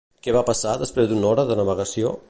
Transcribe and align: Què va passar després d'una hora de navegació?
Què 0.27 0.31
va 0.35 0.41
passar 0.47 0.71
després 0.85 1.11
d'una 1.11 1.31
hora 1.35 1.47
de 1.51 1.59
navegació? 1.63 2.19